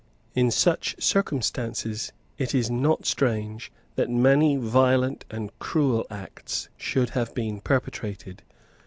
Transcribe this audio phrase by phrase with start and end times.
[0.33, 7.35] In such circumstances it is not strange that many violent and cruel acts should have
[7.35, 8.41] been perpetrated.